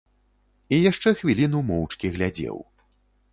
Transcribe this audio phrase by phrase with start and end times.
[0.77, 2.57] І яшчэ хвіліну моўчкі глядзеў.